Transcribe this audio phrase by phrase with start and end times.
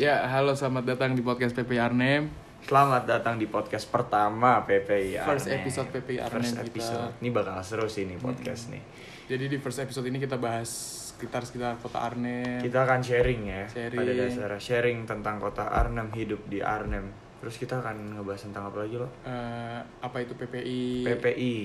[0.00, 2.32] Ya, halo selamat datang di podcast PPI Arnhem.
[2.64, 5.60] Selamat datang di podcast pertama PPI First Arnhem.
[5.60, 6.64] episode PPI Arnhem First kita.
[6.64, 7.10] episode.
[7.20, 8.80] Ini bakal seru sih nih podcast nih.
[9.28, 10.68] Jadi di first episode ini kita bahas
[11.12, 12.64] sekitar-sekitar kota Arnhem.
[12.64, 13.64] Kita akan sharing ya.
[13.68, 14.00] Sharing.
[14.00, 17.12] Pada dasarnya sharing tentang kota Arnhem, hidup di Arnhem.
[17.44, 19.10] Terus kita akan ngebahas tentang apa lagi loh?
[19.24, 21.04] Eh, apa itu PPI?
[21.04, 21.56] PPI.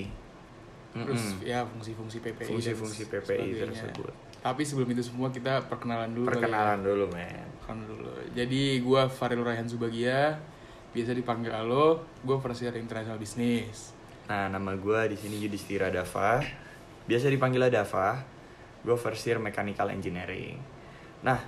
[0.96, 1.44] Terus Mm-mm.
[1.44, 2.48] ya fungsi-fungsi PPI.
[2.52, 4.12] Fungsi-fungsi PPI tersebut.
[4.46, 6.30] Tapi sebelum itu semua kita perkenalan dulu.
[6.30, 6.38] ya.
[6.38, 7.46] Perkenalan dulu, men.
[7.58, 8.10] Perkenalan dulu.
[8.30, 10.38] Jadi gua Faril Rayhan Subagia,
[10.94, 12.06] biasa dipanggil Alo.
[12.22, 13.90] Gua first year international business.
[14.26, 16.42] Nah, nama gue di sini Yudhistira Dava.
[17.06, 18.18] Biasa dipanggil Dava.
[18.82, 18.94] Gue
[19.26, 20.58] year mechanical engineering.
[21.26, 21.38] Nah,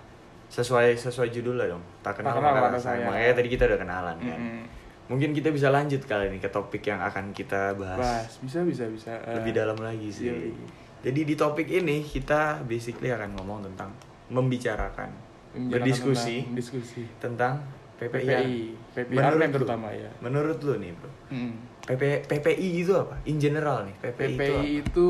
[0.50, 1.82] sesuai sesuai judul lah dong.
[2.02, 2.82] Tak kenal Tak kenal maka sayang.
[2.82, 3.08] sayang.
[3.14, 4.38] Makanya tadi kita udah kenalan kan.
[4.42, 4.62] Mm-mm.
[5.08, 7.98] Mungkin kita bisa lanjut kali ini ke topik yang akan kita bahas.
[7.98, 9.12] Bahas, bisa bisa bisa.
[9.24, 10.28] Eh, Lebih dalam lagi sih.
[10.28, 10.52] yoi.
[10.98, 13.94] Jadi di topik ini kita basically akan ngomong tentang
[14.28, 15.10] membicarakan,
[15.54, 17.02] Membicarakan berdiskusi tentang diskusi.
[17.22, 17.52] tentang
[17.98, 18.22] PPI.
[18.22, 18.56] PPI,
[18.94, 20.10] PPI Menurut terutama ya.
[20.22, 21.10] Menurut lu nih, Bro.
[21.34, 21.52] Mm.
[21.88, 23.16] PP, PPI itu apa?
[23.26, 24.62] In general nih, PPI, PPI itu apa?
[24.84, 25.08] itu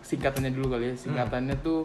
[0.00, 0.94] singkatannya dulu kali ya.
[0.94, 1.02] Hmm.
[1.02, 1.80] Singkatannya tuh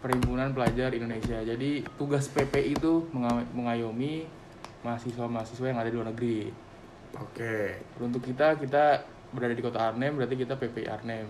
[0.00, 1.44] Perhimpunan Pelajar Indonesia.
[1.44, 4.24] Jadi tugas PPI itu menga- mengayomi
[4.80, 6.48] mahasiswa-mahasiswa yang ada di luar negeri.
[7.20, 7.84] Oke.
[8.00, 11.28] Untuk kita kita berada di kota Arnhem berarti kita PPI Arnhem.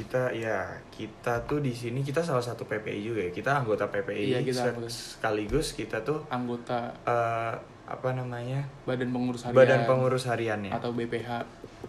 [0.00, 3.30] Kita ya, kita tuh di sini kita salah satu PPI juga ya.
[3.30, 4.88] Kita anggota PPI Iya, kita anggota.
[4.88, 7.52] sekaligus kita tuh Anggota eh,
[7.84, 8.64] apa namanya?
[8.84, 10.72] Badan Pengurus Harian Badan pengurus hariannya.
[10.72, 11.28] atau BPH.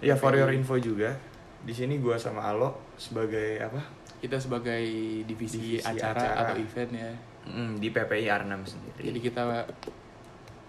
[0.04, 1.16] Ya, for your info juga.
[1.62, 3.80] Di sini gua sama Alo sebagai apa?
[4.18, 4.82] Kita sebagai
[5.24, 6.42] divisi, Divisi acara, acara.
[6.52, 7.12] atau event ya.
[7.42, 9.02] Mm, di PPI Arnhem sendiri.
[9.08, 9.66] Jadi kita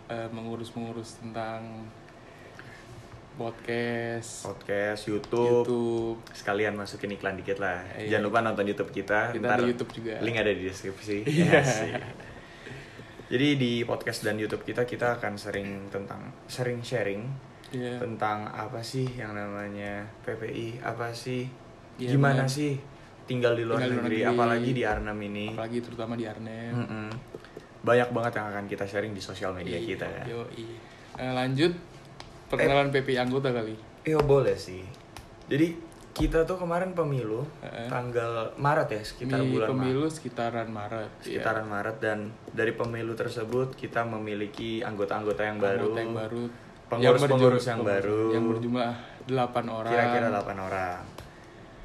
[0.08, 1.88] eh, mengurus-mengurus tentang
[3.34, 7.82] podcast, podcast, YouTube, YouTube, sekalian masukin iklan dikit lah.
[7.94, 8.16] Iya.
[8.16, 9.30] Jangan lupa nonton YouTube kita.
[9.30, 10.14] kita Ntar ada YouTube juga.
[10.20, 11.18] Link ada di deskripsi.
[11.32, 11.60] Iya.
[13.26, 17.24] Jadi di podcast dan YouTube kita kita akan sering tentang sering sharing
[17.72, 17.96] Iya.
[17.96, 21.48] tentang apa sih yang namanya PPI, apa sih,
[21.96, 22.52] Iya, gimana benar.
[22.52, 22.76] sih
[23.24, 24.28] tinggal di luar Tinggal di negeri, negeri.
[24.28, 25.46] apalagi di Arnhem ini.
[25.48, 26.72] Apalagi terutama di Arnhem.
[26.76, 27.08] Mm-mm.
[27.80, 30.24] Banyak banget yang akan kita sharing di sosial media Iya, kita ya.
[30.28, 30.68] yoi.
[31.16, 31.72] Eh, lanjut
[32.52, 33.72] perkenalan PPI anggota kali.
[34.04, 34.84] Iya boleh sih.
[35.48, 35.72] Jadi
[36.12, 37.88] kita tuh kemarin pemilu Heeh.
[37.88, 39.72] tanggal Maret ya sekitar Di bulan Maret.
[39.72, 41.08] pemilu sekitaran Maret.
[41.16, 41.22] ya.
[41.24, 42.18] sekitaran Maret dan
[42.52, 46.42] dari pemilu tersebut kita memiliki anggota-anggota yang baru, Anggota yang baru.
[46.86, 48.92] pengurus-pengurus yang baru, Yang berjumlah
[49.24, 49.92] 8 orang.
[49.96, 51.00] kira-kira 8 orang.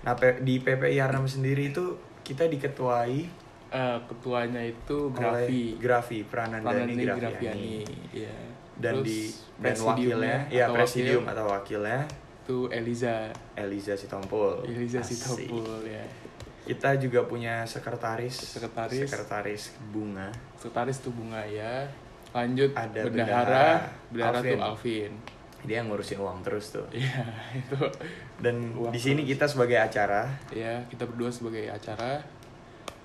[0.04, 5.76] Nah di PPI Arnhem sendiri itu kita diketuai Eh, ketuanya itu Grafi.
[5.76, 7.72] Grafi Pranandani Pranandani Grafiani Grafiani.
[8.16, 8.36] Iya.
[8.78, 9.20] Dan Terus di
[9.58, 12.00] dan wakilnya ya atau presidium wakil atau wakilnya
[12.48, 13.28] itu Eliza.
[13.54, 14.64] Eliza Sitompul.
[14.64, 15.20] Eliza Asik.
[15.20, 16.06] Sitompul ya.
[16.64, 19.04] Kita juga punya sekretaris Sekretaris.
[19.04, 21.88] sekretaris bunga Sekretaris tuh Bunga ya.
[22.32, 23.68] Lanjut Ada bendahara, bendahara,
[24.12, 24.62] bendahara tuh Alvin.
[24.62, 25.14] Alvin.
[25.64, 27.24] dia yang ngurusin uang terus tuh Iya,
[27.60, 27.76] itu
[28.38, 29.32] dan Uang di sini terus.
[29.34, 32.22] kita sebagai acara ya kita berdua sebagai acara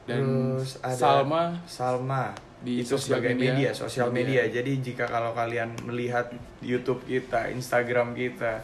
[0.05, 0.21] dan
[0.59, 2.31] Terus ada Salma Salma
[2.63, 3.53] di itu sosial sebagai media.
[3.53, 4.47] media, sosial Media.
[4.47, 4.55] media.
[4.55, 6.31] Jadi jika kalau kalian melihat
[6.61, 8.63] YouTube kita, Instagram kita,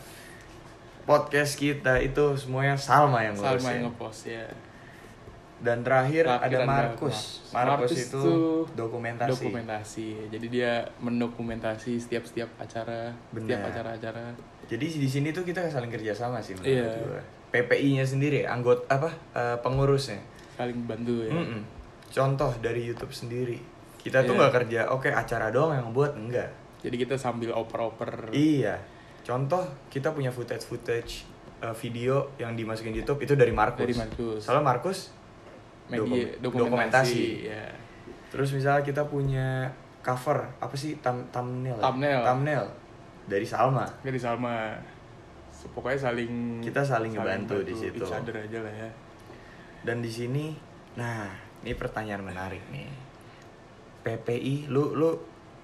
[1.03, 3.73] podcast kita itu semuanya Salma yang Salma ngurusin.
[3.73, 4.47] yang ngepost ya.
[5.59, 7.19] Dan terakhir, Terakhir ada Markus.
[7.51, 7.91] Markus.
[7.91, 8.25] Itu
[8.71, 9.31] dokumentasi.
[9.35, 10.09] Dokumentasi.
[10.31, 13.67] Jadi dia mendokumentasi setiap setiap acara, setiap Benar.
[13.67, 14.39] acara-acara.
[14.71, 16.91] Jadi di sini tuh kita saling kerjasama sih menurut Iya.
[17.03, 17.23] gua.
[17.49, 20.21] PPI-nya sendiri, anggota apa eh, pengurusnya.
[20.55, 21.33] Saling bantu ya.
[21.33, 21.63] Mm-mm.
[22.07, 23.59] Contoh dari YouTube sendiri.
[24.09, 24.41] Kita tuh Iya.
[24.41, 26.49] nggak kerja, oke acara doang yang buat enggak.
[26.81, 28.33] Jadi kita sambil oper-oper.
[28.33, 28.81] Iya.
[29.21, 31.29] Contoh kita punya footage-footage
[31.61, 33.85] uh, video yang dimasukin di YouTube itu dari Markus.
[33.85, 34.41] Dari Markus.
[34.43, 34.99] Soalnya Markus
[35.87, 37.69] media dokum- dokumentasi, ya.
[38.29, 39.69] Terus misalnya kita punya
[40.01, 41.77] cover apa sih Thumb- thumbnail?
[41.77, 41.83] ya?
[41.83, 42.21] Thumbnail.
[42.25, 42.65] Thumbnail
[43.27, 43.85] dari Salma.
[44.01, 44.73] Dari Salma.
[45.69, 47.99] Pokoknya saling Kita saling ngebantu di situ.
[47.99, 48.89] each other aja lah ya.
[49.83, 50.55] Dan di sini,
[50.95, 51.27] nah
[51.61, 52.87] ini pertanyaan menarik nih.
[54.01, 55.11] PPI, lu lu,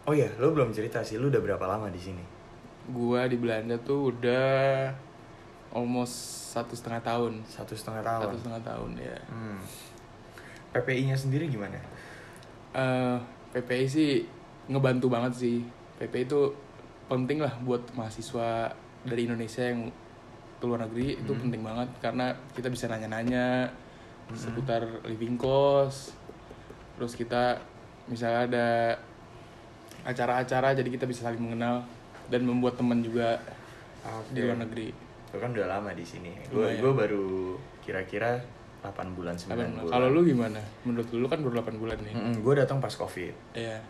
[0.04, 2.24] oh ya, lu belum cerita sih, lu udah berapa lama di sini?
[2.90, 4.90] Gua di Belanda tuh udah
[5.72, 6.14] almost
[6.52, 7.42] satu setengah tahun.
[7.44, 8.22] Satu setengah tahun.
[8.28, 9.18] Satu setengah tahun ya.
[9.26, 9.58] Hmm.
[10.70, 11.78] PPI-nya sendiri gimana?
[12.74, 13.16] eh
[13.54, 14.10] PPI sih
[14.66, 15.62] ngebantu banget sih.
[15.96, 16.50] PPI itu
[17.06, 18.74] penting lah buat mahasiswa
[19.06, 19.86] dari Indonesia yang
[20.58, 21.42] ke luar negeri itu Hmm.
[21.46, 23.70] penting banget karena kita bisa nanya-nanya
[24.34, 26.18] seputar living cost.
[26.98, 27.62] Terus kita
[28.06, 28.66] misalnya ada
[30.04, 31.84] acara-acara jadi kita bisa saling mengenal
[32.26, 33.40] dan membuat teman juga
[34.28, 34.92] di luar negeri.
[35.32, 36.30] Lu kan udah lama di sini.
[36.46, 38.36] Gue gue baru kira-kira
[38.80, 39.90] 8 bulan 9 Apa- bulan.
[39.90, 40.60] Kalau lu gimana?
[40.84, 42.14] Menurut lu kan baru 8 bulan nih.
[42.36, 43.32] gue datang pas covid.
[43.52, 43.80] Iya.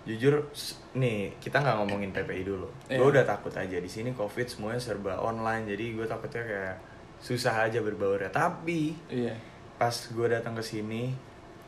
[0.00, 3.04] jujur s- nih kita nggak ngomongin PPI dulu gue Iya.
[3.04, 6.76] udah takut aja di sini covid semuanya serba online jadi gue takutnya kayak
[7.20, 9.36] susah aja berbaur tapi Iya.
[9.76, 11.12] pas gue datang ke sini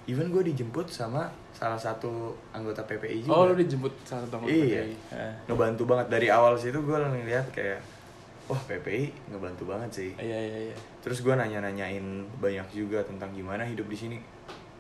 [0.05, 2.11] even gue dijemput sama salah satu
[2.51, 4.83] anggota PPI juga Oh lu dijemput salah satu anggota Iya.
[4.83, 4.95] PPI.
[5.11, 5.33] Ah.
[5.47, 7.79] ngebantu banget dari awal situ gue ngeliat kayak
[8.45, 10.77] wah PPI ngebantu banget sih Iya iya iya.
[10.99, 12.03] terus gue nanya-nanyain
[12.37, 14.19] banyak juga tentang gimana hidup di sini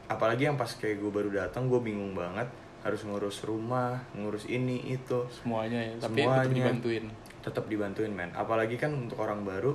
[0.04, 2.50] apalagi yang pas kayak gue baru datang gue bingung banget
[2.82, 5.94] harus ngurus rumah ngurus ini itu Semuanya ya.
[6.00, 6.50] Tapi tetap Semuanya.
[6.52, 7.04] dibantuin.
[7.38, 9.74] tetap dibantuin men apalagi kan untuk orang baru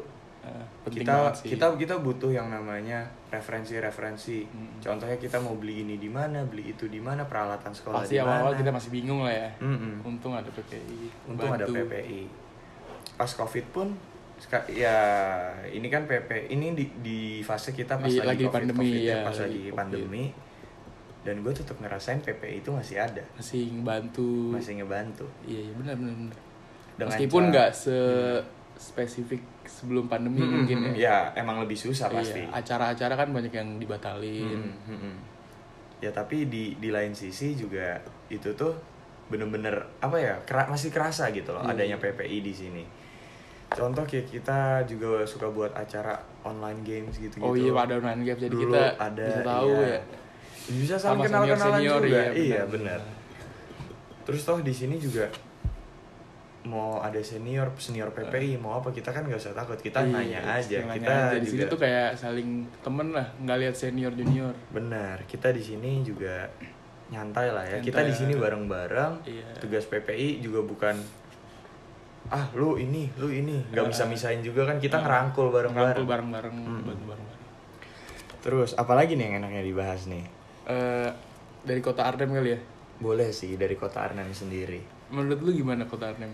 [0.82, 4.80] penting kita kita kita butuh yang namanya referensi-referensi Mm.
[4.80, 8.54] contohnya kita mau beli ini di mana beli itu di mana peralatan sekolah pasti awal-awal
[8.54, 9.50] kita masih bingung lah ya.
[9.60, 10.04] Mm-mm.
[10.04, 11.28] Untung ada PPI.
[11.28, 11.76] untung ada bantu.
[11.76, 12.22] PPI
[13.14, 13.88] pas covid pun
[14.70, 14.98] ya
[15.68, 19.02] ini kan PP ini di, di fase kita pas Di- lagi, lagi COVID, pandemi, COVID
[19.02, 19.74] ya, pas lagi lagi COVID.
[19.74, 20.24] pandemi
[21.24, 24.54] dan gue tetap ngerasain PPI itu masih ada Masih bantu.
[24.54, 26.38] masih ngebantu Iya iya benar benar.
[26.98, 27.98] Meskipun nggak se
[28.78, 30.96] spesifik sebelum pandemi Mm-mm, mungkin mm-mm.
[30.96, 31.34] ya.
[31.34, 34.54] ya emang lebih susah pasti Iya, acara-acara kan banyak yang dibatalin.
[34.56, 35.16] Mm-mm, mm-mm.
[35.98, 37.98] ya tapi di di lain sisi juga
[38.28, 38.78] itu tuh
[39.28, 41.74] bener-bener apa ya kera- masih kerasa gitu loh Iya.
[41.74, 42.84] adanya PPI di sini
[43.68, 48.24] contoh kayak kita juga suka buat acara online games gitu gitu Oh iya ada online
[48.24, 49.90] game jadi Dulu kita ada, bisa tahu iya.
[49.90, 50.00] ya.
[50.70, 53.02] bisa saling Sama kenal kenalan senior-senior, juga iya, iya benar.
[53.02, 53.02] benar
[54.24, 55.26] terus toh di sini juga
[56.68, 60.40] mau ada senior senior PPI mau apa kita kan nggak usah takut kita Iya, nanya
[60.52, 61.34] aja nanya kita aja.
[61.34, 64.52] di juga sini tuh kayak saling temen lah, nggak lihat senior junior.
[64.70, 66.52] benar kita di sini juga
[67.08, 68.04] nyantai lah ya kita Nyantai.
[68.04, 69.48] di sini bareng-bareng Iya.
[69.58, 70.96] tugas PPI juga bukan
[72.28, 73.88] ah lu ini lu ini nggak Ah.
[73.88, 75.02] bisa misahin juga kan kita Ah.
[75.02, 76.66] ngerangkul Rangkul bareng-bareng bareng-bareng, Mm.
[76.84, 77.28] bantu bareng-bareng.
[78.38, 80.26] terus apalagi nih yang enaknya dibahas nih
[80.68, 81.10] Eh,
[81.64, 82.60] dari kota Arnhem kali ya.
[82.98, 86.28] boleh sih dari kota Arnhem sendiri Menurut lu gimana kota Arnhem?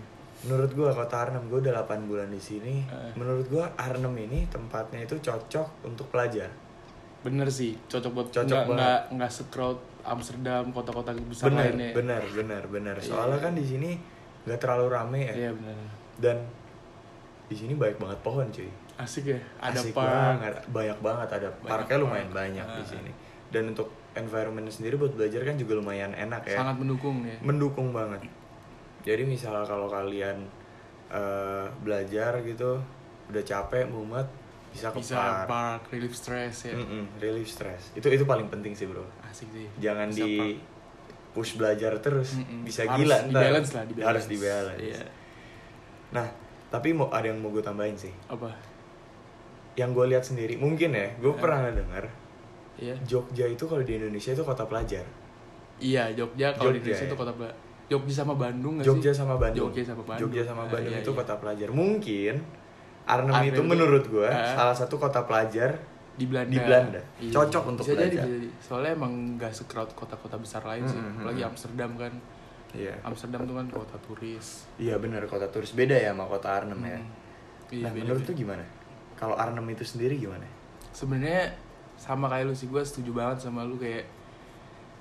[0.43, 2.83] Menurut gua kota Arnhem gua udah 8 bulan di sini.
[2.83, 3.11] Eh.
[3.15, 6.51] Menurut gua Arnhem ini tempatnya itu cocok untuk pelajar.
[7.21, 8.77] Bener sih, cocok buat Cocok nggak banget.
[8.77, 11.91] nggak nggak secrowd Amsterdam, kota-kota besar Bener, lainnya.
[11.93, 12.95] bener, bener, bener.
[12.99, 13.07] Iya.
[13.07, 13.95] Soalnya kan di sini
[14.43, 15.33] nggak terlalu rame ya.
[15.37, 15.77] Iya bener.
[16.19, 16.37] Dan
[17.45, 18.67] di sini banyak banget pohon cuy.
[18.93, 20.05] Asik ya, ada Asik park.
[20.05, 22.37] banget, banyak banget ada Banyak parknya lumayan park.
[22.37, 22.89] banyak di Ah.
[22.89, 23.11] sini.
[23.49, 26.59] Dan untuk environment sendiri buat belajar kan juga lumayan enak ya.
[26.59, 27.39] Sangat mendukung ya.
[27.39, 28.19] mendukung banget.
[29.03, 30.47] Jadi misal kalau kalian
[31.09, 32.79] eh, belajar gitu
[33.25, 34.25] udah capek mumet
[34.69, 35.45] bisa ke Bisa park.
[35.45, 36.73] park, relief stress ya.
[36.73, 37.93] Mm-mm, relief stress.
[37.93, 39.05] Itu itu paling penting sih, Bro.
[39.21, 39.69] Asik sih.
[39.77, 40.57] Jangan Bisa di park.
[41.31, 42.33] push belajar terus.
[42.35, 42.63] Mm-mm.
[42.63, 43.29] Bisa Harus gila ntar.
[43.29, 44.07] di-balance lah, di-balance.
[44.09, 44.81] Harus di balance.
[44.81, 45.03] Iya.
[46.11, 46.27] Nah,
[46.69, 48.13] tapi mau ada yang mau gue tambahin sih.
[48.27, 48.49] Apa?
[49.73, 51.37] Yang gue lihat sendiri, mungkin ya, gue Eh.
[51.37, 52.05] pernah dengar
[52.75, 52.97] Iya.
[53.03, 55.05] Jogja itu kalau di Indonesia itu kota pelajar.
[55.77, 57.09] Iya, Jogja kalau di Indonesia ya.
[57.09, 59.19] itu kota Ba- Jogja sama Bandung nggak Jogja sih?
[59.19, 59.69] sama Bandung.
[59.69, 60.21] Jogja sama Bandung.
[60.25, 61.17] Jogja sama Ah, Bandung iya, itu iya.
[61.17, 61.67] kota pelajar.
[61.69, 62.35] Mungkin
[63.03, 64.53] Arnhem, Arnhem itu itu- menurut gue Ah.
[64.53, 65.75] salah satu kota pelajar
[66.13, 66.49] di Belanda.
[66.49, 67.01] Di Belanda.
[67.19, 67.31] Iya.
[67.33, 68.23] Cocok untuk bisa jadi, belajar.
[68.23, 68.47] bisa jadi.
[68.59, 70.95] Soalnya emang nggak sekrowd kota-kota besar lain sih.
[70.95, 71.41] Mm-mm, Apalagi.
[71.43, 72.13] Amsterdam kan.
[72.71, 72.93] Iya.
[73.01, 74.65] Amsterdam tuh kan kota turis.
[74.77, 76.95] Iya benar kota turis beda ya sama kota Arnhem ya.
[76.95, 77.05] Hmm.
[77.69, 78.29] Iya, nah, beda- menurut beda.
[78.29, 78.65] tuh gimana?
[79.13, 80.47] Kalau Arnhem itu sendiri gimana?
[80.89, 81.49] sebenarnya
[81.95, 84.05] sama kayak lu sih gue setuju banget sama lu kayak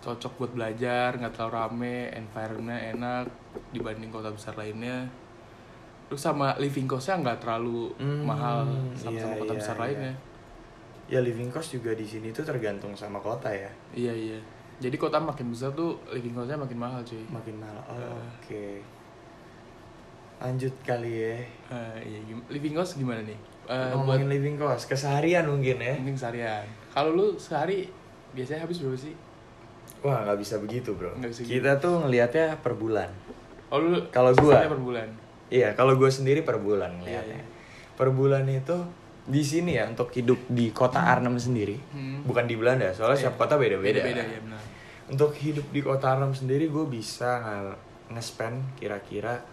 [0.03, 3.27] cocok buat belajar nggak terlalu rame environmentnya enak
[3.71, 5.07] dibanding kota besar lainnya
[6.07, 9.83] terus sama living costnya nggak terlalu Hmm, mahal sama sama iya, kota iya, besar iya.
[9.83, 10.15] lainnya
[11.07, 13.69] Ya living cost juga di sini tuh tergantung sama kota ya.
[13.93, 14.39] iya iya
[14.77, 17.79] jadi kota makin besar tuh living costnya makin mahal cuy Makin mahal.
[17.87, 18.27] Oh, Ah.
[18.35, 18.81] Oke.
[20.41, 21.37] Lanjut kali ya.
[21.71, 22.19] Eh, iya
[22.49, 25.95] living cost gimana nih Eh, buat Ngomongin living cost keseharian mungkin ya.
[25.95, 27.87] mending seharian kalau lu sehari
[28.33, 29.15] biasanya habis berapa sih
[30.03, 31.15] Wah nggak bisa begitu bro.
[31.17, 31.57] Bisa gitu.
[31.57, 33.09] Kita tuh ngelihatnya per bulan.
[33.69, 35.09] oh lu Kalau gua- per bulan
[35.49, 37.39] Iya kalau gue sendiri per bulan Iya, ngelihatnya.
[37.39, 37.47] iya.
[37.93, 38.77] Per bulan itu
[39.23, 42.21] di sini ya untuk hidup di kota Arnhem sendiri, Hmm.
[42.23, 42.89] bukan di Belanda.
[42.91, 43.23] Soalnya Iya.
[43.23, 44.01] setiap kota beda-beda.
[44.01, 44.63] beda-beda ya benar
[45.05, 47.79] Untuk hidup di kota Arnhem sendiri gue bisa nge-
[48.11, 49.45] nge-spend kira-kira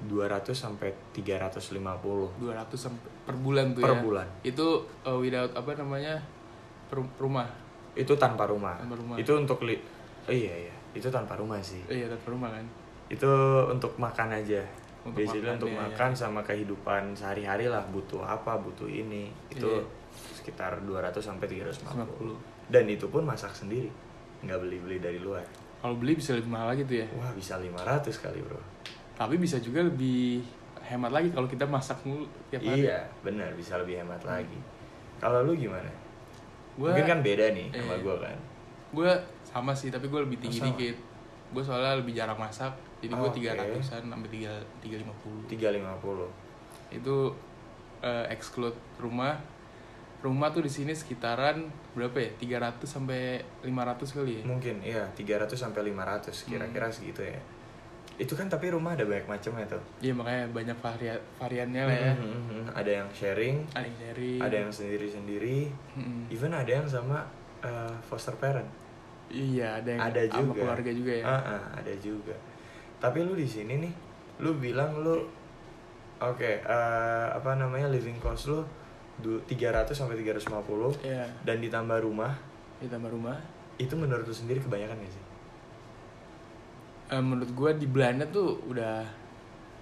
[0.00, 4.00] 200 sampai 350 200 sampai per bulan tuh per ya.
[4.00, 4.26] bulan.
[4.42, 4.66] Itu
[5.02, 6.22] uh, without apa namanya?
[6.86, 7.50] per rumah.
[7.98, 8.78] Itu tanpa rumah.
[8.78, 9.16] Tanpa rumah.
[9.18, 9.74] Itu untuk li
[10.28, 11.82] oh, iya iya, itu tanpa rumah sih.
[11.90, 12.62] Eh, iya, tanpa rumah kan.
[13.10, 13.30] Itu
[13.66, 14.62] untuk makan aja.
[15.02, 19.32] Untuk Basically makan, untuk iya, makan sama kehidupan sehari-hari lah butuh apa, butuh ini.
[19.50, 19.82] Itu Iya.
[20.38, 22.06] sekitar 200 sampai 350.
[22.06, 22.70] 50.
[22.70, 23.90] Dan itu pun masak sendiri.
[24.38, 25.42] nggak beli-beli dari luar.
[25.82, 27.06] Kalau beli bisa lebih mahal lagi tuh ya.
[27.18, 28.62] Wah, bisa 500 kali, Bro.
[29.18, 30.46] Tapi bisa juga lebih
[30.86, 32.86] hemat lagi kalau kita masak mulu tiap hari.
[32.86, 34.58] Iya, benar bisa lebih hemat lagi.
[35.18, 35.90] Kalau lu gimana?
[36.78, 38.00] Gua Mungkin kan beda nih sama Iya.
[38.00, 38.36] gua kan.
[38.88, 39.10] gue
[39.44, 40.72] sama sih, tapi gue lebih tinggi Oh, sama.
[40.72, 40.96] dikit.
[41.48, 43.36] gue soalnya lebih jarang masak jadi gue Oh, Oke.
[43.36, 46.28] tiga ratusan sampai tiga tiga lima puluh 350
[46.90, 47.16] itu
[47.98, 49.36] eh, exclude rumah
[50.18, 52.30] rumah tuh di sini sekitaran berapa ya
[52.68, 56.94] 300 sampai 500 kali ya mungkin iya 300 sampai 500 kira-kira Hmm.
[56.94, 57.38] segitu ya
[58.18, 62.12] itu kan tapi rumah ada banyak macamnya tuh iya makanya banyak varia variannya lah ya.
[62.12, 62.62] Mhm, mhm.
[62.74, 64.38] ada yang sharing ada yang sharing.
[64.42, 65.58] ada yang sendiri-sendiri.
[65.94, 66.26] Mm-mm.
[66.28, 67.22] even ada yang sama
[67.62, 68.66] uh, foster parent.
[69.30, 70.58] Iya ada yang ada sama juga.
[70.58, 71.24] keluarga juga ya.
[71.24, 72.34] Ah, ah, ada juga.
[72.98, 73.92] Tapi lu di sini nih
[74.42, 75.22] lu bilang lu
[76.18, 78.66] oke eh, apa namanya living cost lu
[79.18, 82.34] du- 300 sampai 350 Iya, dan ditambah rumah.
[82.82, 83.38] Ditambah rumah.
[83.76, 85.22] Itu menurut lu sendiri kebanyakan gak sih
[87.08, 89.04] Eh, menurut gue di Belanda tuh udah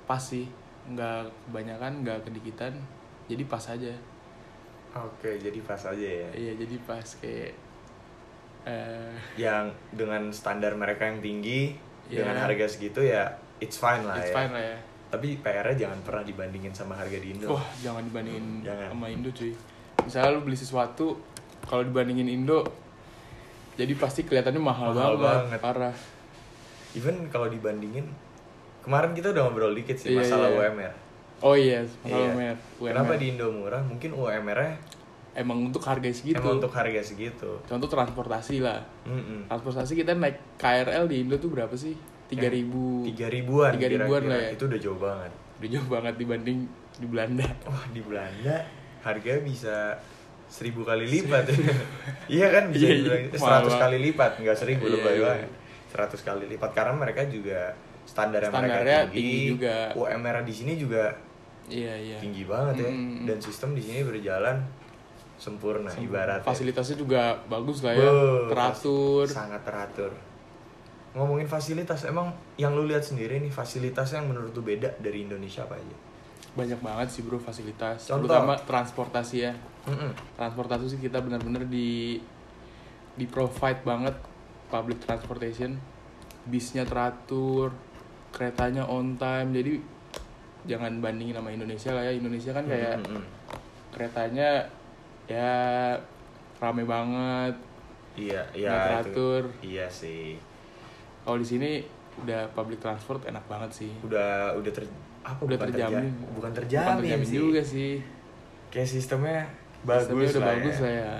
[0.04, 0.47] pas sih.
[0.87, 2.73] Nggak kebanyakan nggak kedikitan.
[3.26, 3.90] Jadi pas aja.
[4.97, 6.28] Oke jadi pas aja ya?
[6.33, 7.52] Iya jadi pas kayak
[8.66, 12.23] eh yang dengan standar mereka yang tinggi Iya.
[12.23, 13.26] dengan harga segitu ya
[13.59, 14.37] it's fine lah it's ya.
[14.37, 14.78] fine lah ya.
[15.06, 17.50] Tapi PR-nya jangan pernah dibandingin sama harga di Indo.
[17.50, 18.88] Wah jangan dibandingin Jangan.
[18.90, 19.52] sama Indo cuy.
[20.00, 21.18] Misalnya lu beli sesuatu
[21.62, 22.62] kalau dibandingin Indo
[23.76, 25.61] jadi pasti kelihatannya mahal, Mahal banget, banget.
[25.61, 25.95] parah
[26.96, 28.08] even kalau dibandingin
[28.80, 30.58] kemarin kita udah ngobrol dikit sih Iya, masalah iya.
[30.64, 30.92] UMR
[31.38, 32.16] oh iya mahal Iya.
[32.26, 32.56] UMR.
[32.78, 32.90] UMR.
[32.90, 33.82] Kenapa di Indo murah?
[33.82, 34.72] Mungkin UMR-nya
[35.36, 37.60] emang untuk harga segitu emang untuk harga segitu.
[37.62, 39.44] contoh transportasi lah Mm-mm.
[39.46, 41.92] transportasi kita naik KRL di Indo tuh berapa sih
[42.26, 43.70] tiga ribu Tiga ribuan.
[43.70, 44.50] Tiga ribuan lah ya.
[44.50, 45.30] Itu udah jauh banget.
[45.56, 46.58] udah jauh banget dibanding
[46.96, 48.56] di Belanda Wah di Belanda
[49.00, 49.94] harga bisa
[50.46, 51.52] seribu kali lipat.
[52.32, 53.34] iya kan bisa Iya, iya.
[53.34, 55.22] seratus kali lipat, nggak seribu lebih iya.
[55.22, 55.50] banget.
[55.96, 57.72] Seratus kali lipat karena mereka juga
[58.04, 59.76] standarnya, Standarnya mereka tinggi, tinggi juga.
[59.96, 61.04] UMR di sini juga
[61.66, 62.90] iya iya tinggi banget ya.
[63.24, 64.60] Dan sistem di sini berjalan
[65.36, 66.44] sempurna, ibaratnya.
[66.44, 70.12] fasilitasnya juga bagus lah ya Wow, teratur sangat teratur
[71.12, 75.64] ngomongin fasilitas emang yang lu lihat sendiri nih fasilitas yang menurut lu beda dari Indonesia
[75.64, 75.96] apa aja
[76.52, 78.28] banyak banget sih bro fasilitas Contoh.
[78.28, 79.52] terutama transportasi ya
[79.84, 80.12] Mm-mm.
[80.36, 82.20] transportasi sih kita benar-benar di
[83.12, 84.16] di provide banget
[84.66, 85.78] public transportation
[86.44, 87.75] bisnya teratur
[88.30, 89.50] keretanya on time.
[89.50, 89.78] Jadi
[90.64, 92.12] jangan bandingin sama Indonesia lah ya.
[92.12, 93.23] Indonesia kan kayak Mm-mm.
[93.90, 94.66] keretanya
[95.26, 95.54] ya
[96.56, 97.54] rame banget.
[98.16, 98.87] Iya iya nggak itu.
[98.88, 99.42] teratur.
[99.61, 100.38] Iya sih.
[101.20, 101.70] Kalau di sini
[102.16, 103.92] udah public transport enak banget sih.
[104.00, 104.85] Udah udah ter
[105.20, 105.92] apa Udah bukan terjamin.
[105.92, 107.35] terja- bukan Bukan terjamin, terjamin sih.
[107.35, 107.92] juga sih.
[108.66, 109.40] Kayak sistemnya
[109.82, 110.82] bagus Sistemnya udah lah bagus ya.
[110.82, 111.11] lah ya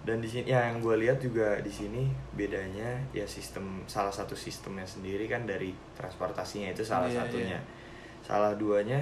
[0.00, 4.32] dan di sini ya yang gue lihat juga di sini bedanya ya sistem salah satu
[4.32, 7.56] sistemnya sendiri kan dari transportasinya itu salah Iya, satunya.
[7.56, 7.60] Iya.
[8.20, 9.00] salah duanya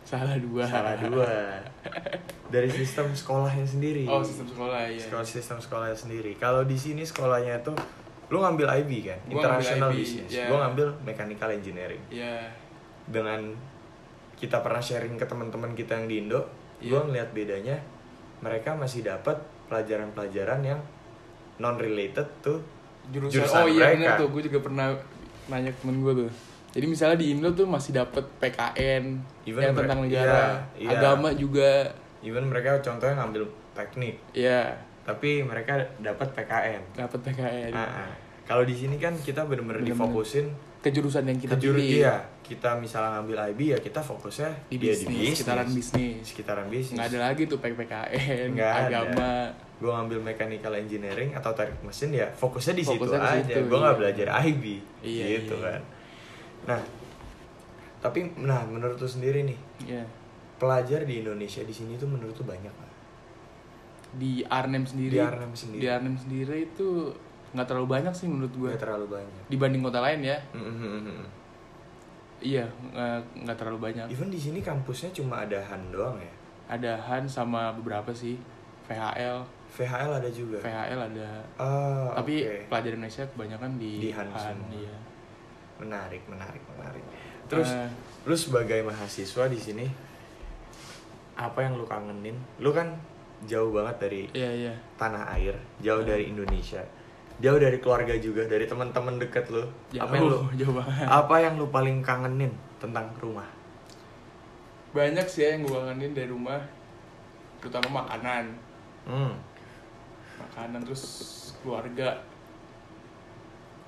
[0.00, 0.64] salah dua.
[0.64, 1.28] salah dua.
[2.48, 4.08] Dari sistem sekolahnya sendiri.
[4.08, 6.32] Oh sistem sekolah ya Sekolah sistem sekolahnya sendiri.
[6.34, 7.76] Kalau di sini sekolahnya tuh
[8.32, 9.18] lu ngambil IB kan?
[9.28, 10.30] Gua international IB, business.
[10.32, 10.48] ya.
[10.48, 12.00] gua ngambil mechanical engineering.
[12.08, 12.48] Ya
[13.04, 13.52] dengan
[14.34, 16.40] kita pernah sharing ke teman-teman kita yang di Indo
[16.80, 16.90] Iya.
[16.90, 17.76] gua ngeliat bedanya
[18.40, 19.36] mereka masih dapat
[19.70, 20.80] pelajaran-pelajaran yang
[21.56, 22.58] non related tuh
[23.08, 23.94] jurusan, Jurusan oh iya mereka.
[23.94, 24.86] bener tuh gue juga pernah
[25.46, 26.30] nanya temen gue tuh
[26.70, 29.04] jadi misalnya di Indo tuh masih dapet PKN
[29.44, 30.88] Even yang tentang negara iya, iya.
[30.92, 38.06] agama juga even mereka contohnya ngambil teknik ya tapi mereka dapat PKN dapet PKN Ah,
[38.06, 38.12] ah.
[38.44, 39.96] kalau di sini kan kita bener-bener Bener-bener.
[39.96, 40.46] difokusin
[40.80, 42.00] ke jurusan yang kita ke juru- pilih.
[42.00, 46.16] iya kita misalnya ngambil IB ya kita fokusnya di ya bisnis, sekitaran bisnis.
[46.24, 46.96] Sekitaran bisnis.
[46.96, 48.86] Nggak ada lagi tuh PKN Nggak ada.
[49.06, 49.32] agama.
[49.76, 53.44] Gue ngambil mechanical engineering atau teknik mesin ya fokusnya di situ Fokusnya aja.
[53.46, 54.00] situ, gue nggak iya.
[54.00, 54.64] belajar IB
[55.00, 55.64] Iya, gitu iya.
[55.66, 55.80] kan.
[56.66, 56.80] Nah
[58.00, 60.02] tapi nah menurut lu sendiri nih ya
[60.56, 62.72] pelajar di Indonesia di sini tuh menurut lu banyak
[64.10, 65.12] di Arnhem sendiri.
[65.12, 65.80] Di Arnhem sendiri.
[65.80, 66.88] di Arnhem sendiri itu
[67.50, 69.42] nggak terlalu banyak sih menurut gue Nggak terlalu banyak.
[69.50, 70.38] Dibanding kota lain ya.
[72.40, 72.64] Iya
[73.36, 74.06] nggak terlalu banyak.
[74.08, 76.32] Even di sini kampusnya cuma ada Han doang ya?
[76.70, 78.40] Ada Han sama beberapa sih.
[78.88, 80.58] VHL VHL ada juga?
[80.58, 81.28] VHL ada.
[81.54, 82.66] Ah, tapi oke.
[82.66, 84.66] pelajar Indonesia kebanyakan di, Di Han semua.
[84.74, 84.96] iya.
[85.78, 87.04] menarik menarik menarik.
[87.46, 87.88] Terus Eh,
[88.26, 89.86] lu sebagai mahasiswa di sini
[91.38, 92.36] apa yang lu kangenin?
[92.58, 92.92] Lu kan
[93.48, 94.74] jauh banget dari iya iya.
[95.00, 96.84] tanah air jauh dari Indonesia
[97.40, 101.06] jauh dari keluarga juga dari teman-teman deket lu jauh apa yang lu jauh banget.
[101.08, 103.48] apa yang lu paling kangenin tentang rumah?
[104.92, 106.60] Banyak sih ya yang gue kangenin dari rumah
[107.60, 108.44] terutama makanan.
[109.08, 109.32] Hmm,
[110.36, 111.02] makanan terus
[111.64, 112.20] keluarga.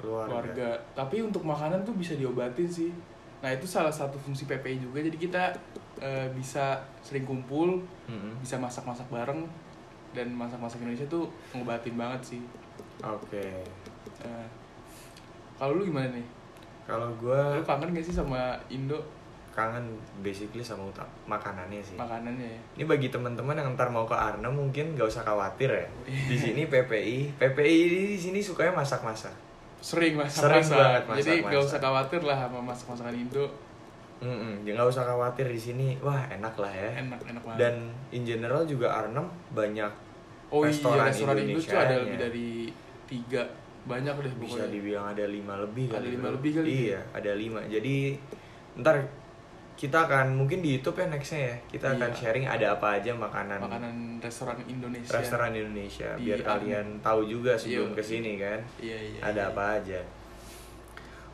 [0.00, 0.68] Keluarga, keluarga.
[0.96, 2.90] Tapi untuk makanan tuh bisa diobatin sih.
[3.44, 5.02] Nah itu salah satu fungsi PPI juga.
[5.04, 5.52] Jadi kita
[6.00, 8.40] eh, bisa sering kumpul Mm-mm.
[8.40, 9.44] bisa masak-masak bareng
[10.12, 12.42] dan masak-masak Indonesia tuh ngobatin banget sih
[13.04, 13.44] oke
[14.22, 14.46] Eh,
[15.56, 16.22] kalau lu gimana nih
[16.82, 19.02] Kalau gue lu kangen gak sih sama Indo
[19.50, 19.84] kangen
[20.20, 21.98] basically sama utak makanannya sih.
[21.98, 25.86] makanannya ya Ini bagi teman-teman yang ntar mau ke Arnhem mungkin gak usah khawatir ya.
[26.30, 27.78] Di sini PPI, PPI
[28.08, 29.34] di sini sukanya masak-masak.
[29.78, 31.50] sering masak Sering masak banget jadi masak-masak.
[31.50, 33.46] gak usah khawatir lah sama masak masakan Indo
[34.22, 35.88] Mm nggak usah khawatir di sini.
[35.98, 36.90] Wah enak lah ya.
[36.96, 37.74] enak enak banget Dan
[38.10, 39.90] in general juga Arnhem banyak
[40.48, 42.48] oh restoran iya restoran Indo tuh ada lebih dari
[43.12, 43.44] tiga.
[43.82, 44.70] Banyak deh bisa pokoknya.
[44.70, 46.34] dibilang ada lima lebih Ada lima bro.
[46.38, 46.72] lebih kali ya?
[46.72, 47.60] iya ada lima.
[47.66, 47.94] Jadi
[48.78, 48.96] ntar
[49.72, 51.56] kita akan mungkin di YouTube ya nextnya ya.
[51.66, 52.16] Kita akan Iya.
[52.16, 55.10] sharing ada apa aja makanan, makanan restoran Indonesia.
[55.12, 57.96] restoran Indonesia Di biar kalian tahu juga sebelum Iya.
[57.98, 58.58] ke sini kan.
[58.78, 59.50] Iya iya ada iya.
[59.50, 60.00] apa aja.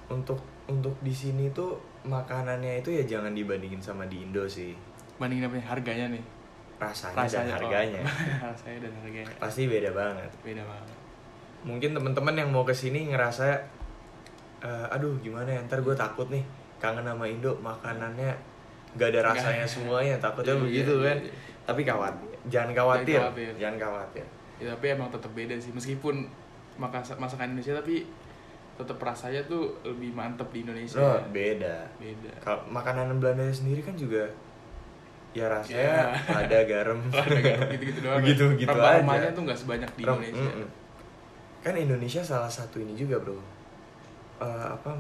[0.08, 4.72] Untuk untuk di sini tuh makanannya itu ya jangan dibandingin sama di Indo sih.
[5.20, 5.66] Bandingin apa nih?
[5.66, 6.24] Harganya nih?
[6.78, 8.00] Rasanya, dan rasanya harganya.
[8.00, 9.34] Oh, rasanya dan harganya.
[9.36, 10.30] Pasti beda banget.
[10.40, 10.96] Beda banget
[11.60, 13.58] mungkin teman-teman yang mau ke sini ngerasa
[14.58, 16.42] "Eh, aduh gimana ya ntar gue takut nih
[16.76, 18.30] kangen sama Indo makanannya
[18.94, 19.70] gak ada rasanya Nggak.
[19.70, 21.32] semuanya takutnya Iya, begitu iya, kan iya.
[21.64, 23.50] tapi khawatir jangan khawatir Jangan khawatir.
[23.56, 24.24] jangan khawatir
[24.56, 26.14] ya, tapi emang tetap beda sih meskipun
[26.76, 28.06] masakan Indonesia tapi
[28.74, 33.94] tetap rasanya tuh lebih mantep di Indonesia oh, beda beda kalau makanan Belanda sendiri kan
[33.94, 34.22] juga
[35.28, 36.38] ya rasanya Ya.
[36.38, 40.18] ada garam ada garam gitu-gitu doang begitu gitu Rempah-rempahnya aja tuh nggak sebanyak di Ram-
[40.18, 40.68] Indonesia mm-mm.
[41.60, 43.36] Kan Indonesia salah satu ini juga bro
[44.38, 44.94] Eh, apa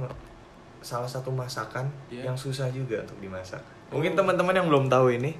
[0.80, 2.26] salah satu masakan Iya.
[2.26, 5.30] yang susah juga untuk dimasak mungkin teman-teman yang belum tahu ini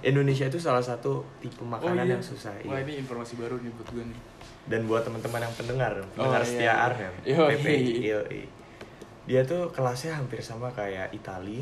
[0.00, 2.88] Indonesia itu salah satu tipe makanan yang susah Oh, Wah iya.
[2.88, 4.20] ini informasi baru nih buat gue nih.
[4.64, 6.72] dan buat teman-teman yang pendengar pendengar iya, setia iya.
[6.80, 8.42] Arnhem yoi.
[9.22, 11.60] dia tuh kelasnya hampir sama kayak Itali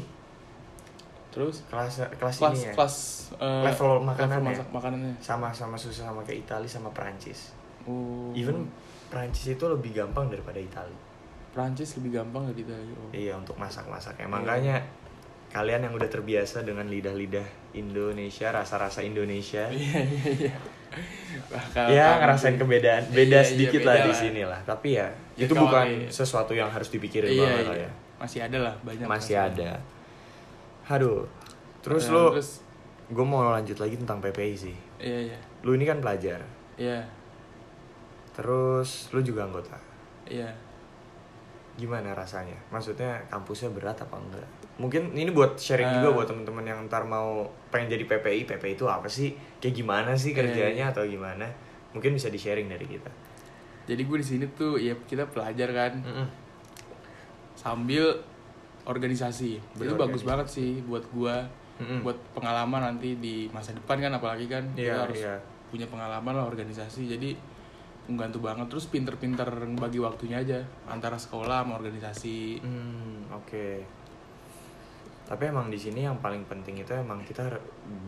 [1.30, 2.94] Terus kelas kelas, kelas ini ya kelas
[3.36, 4.46] eh, Level makanannya.
[4.48, 5.14] masak makanannya.
[5.20, 7.50] sama sama susah sama kayak Itali sama Perancis
[7.82, 8.28] Oh.
[8.32, 8.68] even
[9.10, 10.94] Perancis itu lebih gampang daripada Itali
[11.50, 12.94] Prancis lebih gampang dari Italia.
[12.94, 13.10] Oh.
[13.10, 14.22] Iya untuk masak-masaknya.
[14.22, 14.30] Iya.
[14.30, 14.76] Makanya
[15.50, 17.42] kalian yang udah terbiasa dengan lidah-lidah
[17.74, 20.54] Indonesia, rasa-rasa Indonesia, Iya iya iya.
[21.50, 24.60] Wah, kalau ya ngerasain tuh- kebedaan, Iya, beda iya, sedikit beda lah di sini lah.
[24.62, 26.06] Tapi ya, Ya, itu bukan iya.
[26.08, 27.66] sesuatu yang harus dipikirin Iya, banget iya.
[27.66, 27.90] lah ya.
[28.16, 29.06] Masih ada lah banyak.
[29.06, 29.50] Masih masalah.
[29.50, 29.70] ada.
[30.88, 31.20] Aduh.
[31.80, 32.50] Terus Nah, lu, terus
[33.08, 34.76] gue mau lanjut lagi tentang PPI sih.
[34.98, 35.38] iya iya.
[35.62, 36.46] Lu ini kan pelajar.
[36.76, 37.02] Iya.
[38.32, 39.76] Terus lu juga anggota.
[40.24, 40.48] Iya.
[41.74, 42.56] Gimana rasanya?
[42.68, 44.46] Maksudnya kampusnya berat apa enggak?
[44.76, 45.94] Mungkin ini buat sharing Eh.
[45.96, 48.44] juga buat teman-teman yang ntar mau pengen jadi PPI.
[48.46, 49.32] PPI itu apa sih?
[49.58, 50.92] Kayak gimana sih Iya, kerjanya iya.
[50.92, 51.46] atau gimana?
[51.90, 53.10] Mungkin bisa di-sharing dari kita.
[53.84, 55.92] Jadi gue di sini tuh ya kita pelajar kan
[57.54, 58.22] sambil
[58.82, 59.60] organisasi.
[59.60, 60.00] Itu Berorganisasi.
[60.00, 61.44] bagus banget sih buat gua
[61.80, 62.04] Mm-mm.
[62.04, 65.36] buat pengalaman nanti di masa depan kan apalagi kan kita Iya, harus iya.
[65.72, 67.32] punya pengalaman lah organisasi jadi
[68.06, 73.66] membantu banget terus pinter-pinter bagi waktunya aja antara sekolah sama organisasi Hmm, oke.
[75.24, 77.46] Tapi emang di sini yang paling penting itu emang kita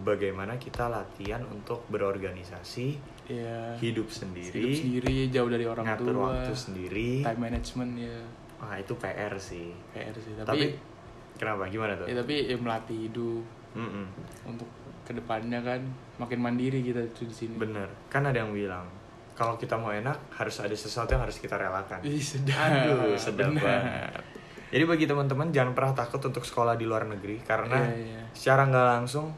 [0.02, 2.98] bagaimana kita latihan untuk berorganisasi,
[3.31, 7.11] ya hidup sendiri, hidup sendiri jauh dari orang ngatur tua waktu sendiri.
[7.22, 8.18] time management ya
[8.59, 9.70] Wah, itu PR sih.
[9.90, 10.64] PR sih Tapi, tapi,
[11.37, 11.66] kenapa?
[11.66, 12.07] Gimana tuh?
[12.07, 14.07] ya tapi ya melatih hidup Mm-mm.
[14.44, 14.66] untuk
[15.02, 15.78] ke depannya kan
[16.16, 18.87] makin mandiri kita tuh di sini Bener, kan ada yang bilang
[19.33, 22.01] kalau kita mau enak harus ada sesuatu yang harus kita relakan.
[22.03, 23.62] Ih, sedap Aduh, sedap Benar.
[23.62, 24.23] banget.
[24.71, 28.23] Jadi bagi teman-teman jangan pernah takut untuk sekolah di luar negeri karena Iya, iya.
[28.33, 29.29] secara nggak langsung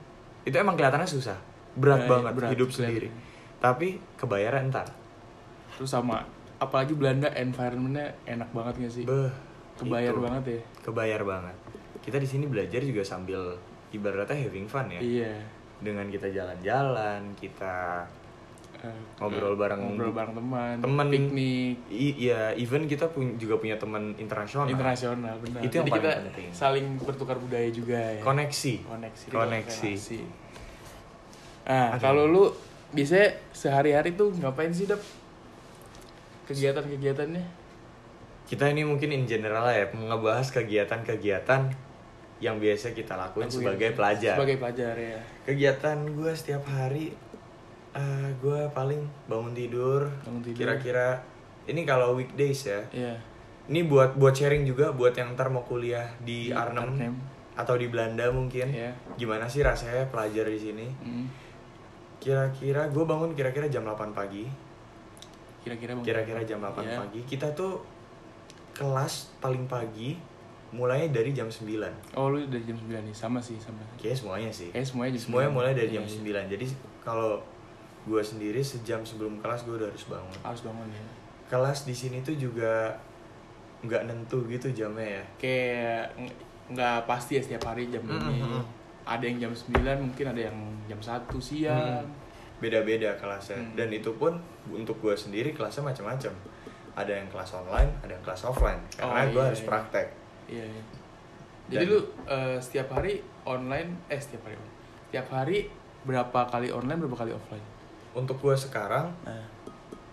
[0.40, 1.34] itu emang kelihatannya susah,
[1.74, 2.86] berat Iya, iya, banget berat, hidup kelihatan.
[2.86, 3.08] sendiri.
[3.58, 4.88] Tapi kebayaran ntar.
[5.72, 6.22] terus sama
[6.56, 9.26] apalagi Belanda environmentnya enak banget gak sih Beh,
[9.74, 10.22] kebayar itu.
[10.22, 11.56] banget ya Kebayar banget.
[11.98, 13.58] Kita di sini belajar juga sambil
[13.90, 15.00] ibaratnya having fun ya.
[15.00, 15.34] iya
[15.76, 18.06] Dengan kita jalan-jalan, kita
[19.14, 21.06] Ngobrol bareng- ngobrol bareng teman temen.
[21.08, 24.66] piknik i- ya even kita pun juga punya teman internasional.
[24.66, 26.48] internasional benar Itu yang jadi paling kita penting.
[26.50, 28.74] saling bertukar budaya juga ya Koneksi.
[28.82, 29.90] koneksi Koneksi.
[29.90, 30.20] relasi.
[31.64, 32.00] nah Aduh.
[32.00, 32.44] kalau lu
[32.90, 35.00] biasanya sehari-hari tuh ngapain sih dap
[36.44, 37.64] kegiatan-kegiatannya
[38.44, 41.72] Kita ini mungkin in general ya ngebahas kegiatan-kegiatan
[42.36, 43.56] yang biasa kita lakuin Lakuin.
[43.64, 44.36] sebagai pelajar.
[44.36, 47.16] sebagai pelajar ya Kegiatan gue setiap hari
[47.94, 50.10] eh gue paling bangun tidur.
[50.50, 51.22] Kira-kira
[51.64, 52.80] ini kalau weekdays ya.
[52.90, 53.14] iya
[53.64, 57.14] Ini buat buat sharing juga buat yang ntar mau kuliah di, Di Arnhem, Arnhem.
[57.54, 58.68] atau di Belanda mungkin.
[58.68, 58.92] Iya.
[59.14, 60.86] Gimana sih rasanya pelajar di sini?
[61.00, 61.26] Mm.
[62.18, 64.44] Kira-kira gue bangun kira-kira jam 8 pagi.
[65.60, 66.98] kira-kira Kira-kira jam 8 Iya.
[66.98, 67.20] pagi.
[67.24, 67.80] Kita tuh
[68.74, 70.12] kelas paling pagi
[70.70, 72.18] mulai dari jam 9.
[72.18, 74.68] oh lu dari jam 9 nih sama sih sama Kayaknya semuanya sih.
[74.68, 75.56] kayak semuanya jam Semuanya 9.
[75.56, 76.42] mulai dari Iya, jam iya.
[76.44, 76.52] 9.
[76.52, 76.64] Jadi
[77.00, 77.38] kalau
[78.04, 80.36] gue sendiri sejam sebelum kelas gue udah harus bangun.
[80.42, 81.04] harus bangun ya
[81.46, 82.92] Kelas di sini tuh juga
[83.80, 86.36] nggak nentu gitu jamnya ya kayak ng-
[86.70, 88.64] nggak pasti ya setiap hari jam ini Mm-mm.
[89.04, 92.00] ada yang jam 9 mungkin ada yang jam 1 siang
[92.56, 93.74] beda-beda kelasnya Hmm.
[93.74, 96.32] dan itu pun untuk gue sendiri kelasnya macam-macam
[96.94, 99.68] ada yang kelas online ada yang kelas offline karena Oh, gue iya, harus iya.
[99.68, 100.06] praktek
[100.46, 100.82] iya, iya.
[101.68, 103.12] jadi Dan- lu eh, setiap hari
[103.42, 104.56] online eh setiap hari
[105.04, 105.68] setiap hari
[106.02, 107.66] berapa kali online berapa kali offline
[108.14, 109.44] untuk gue sekarang nah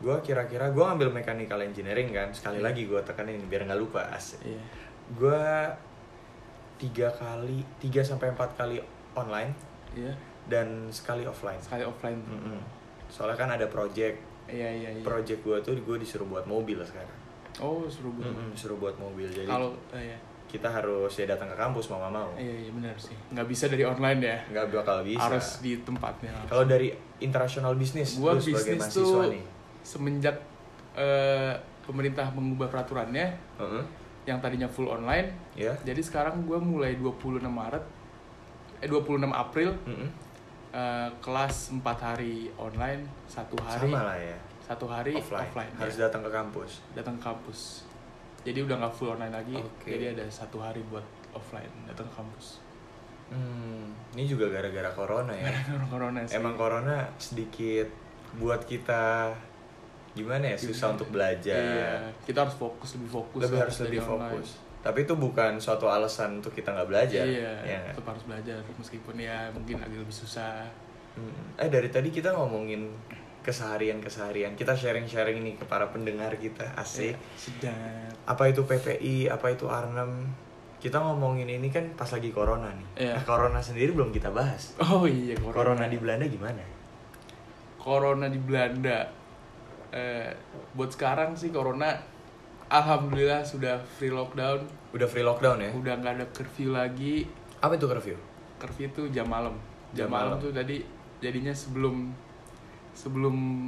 [0.01, 2.65] gue kira-kira gue ngambil mechanical engineering kan sekali Iya.
[2.73, 4.41] lagi gue tekanin biar nggak lupa asik.
[4.41, 4.61] Iya.
[5.13, 5.41] Gue
[6.81, 8.81] tiga kali tiga sampai empat kali
[9.13, 9.53] online
[9.93, 10.09] iya.
[10.49, 11.61] dan sekali offline.
[11.61, 12.17] Sekali offline.
[12.17, 12.61] Mm-mm.
[13.11, 14.17] soalnya kan ada project.
[14.49, 15.03] Iya iya iya.
[15.05, 17.13] Project gue tuh gue disuruh buat mobil sekarang.
[17.61, 19.29] Oh suruh buat Mm-mm, suruh buat mobil.
[19.29, 20.17] Jadi kalau eh, iya.
[20.51, 22.29] Kita harus ya datang ke kampus mau nggak mau.
[22.35, 23.15] Iya iya benar sih.
[23.31, 24.37] Nggak bisa dari online ya.
[24.51, 25.23] Nggak bakal bisa.
[25.23, 26.91] Harus di tempatnya kalau dari
[27.23, 29.43] international business gua bisnis tuh nih.
[29.81, 30.35] semenjak
[30.93, 33.83] eh, pemerintah mengubah peraturannya Heeh,
[34.27, 37.81] yang tadinya full online ya jadi sekarang gue mulai 26 Maret
[38.81, 40.09] eh 26 April Mm-mm.
[40.73, 43.89] eh, kelas 4 hari online satu hari.
[43.89, 44.37] Sama lah ya.
[44.61, 46.07] Satu hari offline, offline, harus ya.
[46.07, 46.71] datang ke kampus.
[46.93, 47.83] Datang ke kampus
[48.41, 49.55] jadi udah nggak full online lagi.
[49.57, 49.89] Oke.
[49.93, 52.61] jadi ada satu hari buat offline datang ke kampus.
[53.31, 55.47] Hmm, ini juga gara-gara corona ya?
[55.87, 56.35] Corona sih.
[56.35, 57.87] emang corona sedikit
[58.35, 59.31] buat kita
[60.11, 61.55] gimana ya susah untuk belajar.
[61.55, 61.93] Iya
[62.27, 64.35] kita harus fokus lebih fokus lebih harus lebih online.
[64.35, 64.49] fokus.
[64.81, 67.23] Tapi itu bukan suatu alasan untuk kita nggak belajar.
[67.23, 68.59] Iya ya tetap harus belajar.
[68.75, 70.67] Meskipun ya mungkin agak lebih susah.
[71.11, 71.59] Hmm.
[71.59, 72.87] eh dari tadi kita ngomongin
[73.41, 77.17] keseharian keseharian kita sharing sharing nih ke para pendengar kita asik.
[77.17, 77.73] Iya, sedap.
[78.29, 80.29] Apa itu PPI apa itu Arnhem?
[80.81, 82.87] Kita ngomongin ini kan pas lagi corona nih.
[83.05, 83.13] Iya.
[83.17, 84.77] nah, corona sendiri belum kita bahas.
[84.81, 86.61] Oh iya corona di Belanda gimana?
[87.81, 89.09] Corona di Belanda.
[89.91, 90.29] Eh,
[90.77, 91.97] buat sekarang sih corona
[92.71, 94.63] alhamdulillah sudah free lockdown.
[94.95, 95.69] Udah free lockdown ya?
[95.75, 97.27] Udah nggak ada curfew lagi.
[97.59, 98.17] Apa itu curfew?
[98.61, 99.53] Curfew itu jam malam.
[99.91, 100.43] Jam, Jam malam, malam.
[100.45, 100.79] tuh tadi
[101.19, 102.09] jadinya sebelum
[102.93, 103.67] sebelum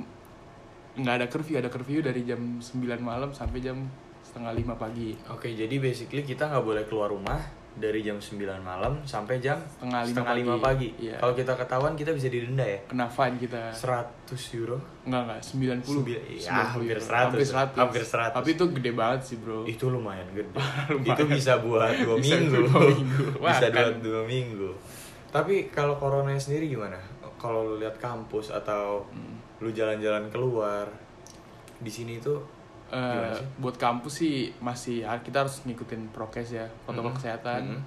[0.94, 2.62] nggak ada curfew ada curfew dari jam 9
[3.00, 3.82] malam sampai jam
[4.24, 7.42] setengah lima pagi Oke, jadi basically kita nggak boleh keluar rumah
[7.74, 10.94] dari jam 9 malam sampai jam Setengah lima lima pagi.
[10.94, 11.10] pagi.
[11.10, 11.18] Iya.
[11.18, 12.78] Kalau kita ketahuan kita bisa didenda ya.
[12.86, 14.78] kena fine kita 100 euro.
[15.04, 17.02] Enggak enggak 90 Sembil- ya, 90 hampir euro.
[17.02, 17.18] 100.
[17.18, 18.30] hampir 100 Hampir 100.
[18.32, 20.54] tapi itu gede banget sih bro Itu lumayan gede.
[20.94, 21.10] Lumayan.
[21.10, 22.62] Itu bisa buat dua Bisa minggu.
[22.62, 23.24] dua minggu.
[23.42, 23.82] Wah, bisa kan.
[23.82, 24.70] buat dua minggu.
[25.34, 27.02] Tapi kalau corona sendiri gimana?
[27.44, 29.36] Kalau lu lihat kampus atau Hmm.
[29.60, 30.88] lu jalan-jalan keluar
[31.78, 32.40] di sini tuh
[32.86, 33.48] Eh, Gimana sih?
[33.58, 37.18] buat kampus sih masih kita harus ngikutin prokes ya protokol Mhm.
[37.18, 37.82] kesehatan Mhm.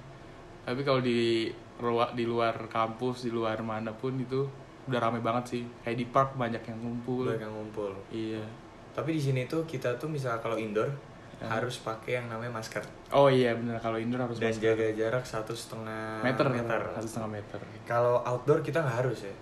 [0.63, 1.47] tapi kalau di
[1.79, 4.43] luar di luar kampus di luar mana pun itu
[4.83, 7.91] udah rame banget sih kayak di park banyak yang ngumpul banyak yang ngumpul.
[8.09, 8.43] iya
[8.91, 10.91] Tapi di sini tuh kita tuh misal kalau indoor
[11.37, 11.45] Ya.
[11.47, 14.73] harus pakai yang namanya masker oh iya benar kalau indoor harus dan masker.
[14.73, 16.81] jaga jarak satu setengah meter meter.
[16.91, 19.35] satu setengah meter Kalau outdoor kita nggak harus ya,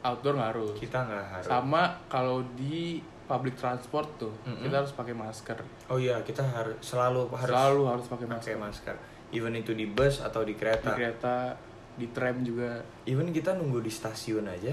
[0.00, 1.46] outdoor nggak harus kita nggak harus.
[1.46, 4.64] sama kalau di public transport tuh Mhm.
[4.64, 8.56] kita harus pakai masker Oh iya, kita harus selalu harus selalu harus pakai pakai masker
[8.58, 8.96] masker.
[9.30, 10.92] Even itu di bus atau di di kereta.
[10.92, 11.52] kereta
[11.94, 14.72] di tram juga Even kita nunggu di stasiun aja.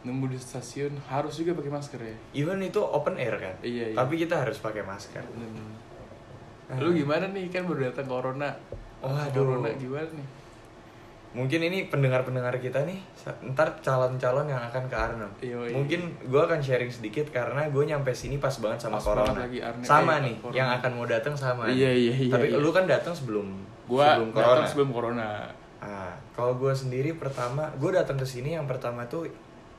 [0.00, 3.52] nunggu di stasiun harus juga pakai masker ya Even itu open air kan.
[3.60, 3.96] Iya, iya.
[3.96, 5.20] Tapi kita harus pakai masker.
[5.20, 5.76] Hmm.
[6.80, 8.48] Lu gimana nih kan baru datang corona.
[9.02, 9.34] Waduh.
[9.34, 10.26] Corona gimana nih?
[11.30, 12.98] Mungkin ini pendengar-pendengar kita nih,
[13.48, 15.30] ntar calon-calon yang akan ke Arnhem.
[15.38, 15.70] Yoi.
[15.70, 19.30] Mungkin gue akan sharing sedikit karena gue nyampe sini pas banget sama Pas corona.
[19.30, 19.86] banget lagi Arnhem.
[19.86, 20.56] Sama Eh, nih, corona.
[20.58, 21.70] yang akan mau datang sama.
[21.70, 22.58] Iya, iya, iya, Tapi iya.
[22.58, 23.46] lu kan datang sebelum
[23.86, 24.66] Gua sebelum datang corona.
[24.66, 25.28] sebelum corona.
[25.78, 29.30] Ah, kalau gue sendiri pertama, gue datang ke sini yang pertama tuh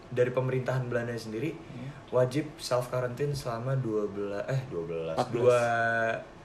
[0.08, 1.88] dari pemerintahan Belanda sendiri Iya.
[2.14, 5.30] wajib self quarantine selama 12 eh 12 14.
[5.30, 5.60] dua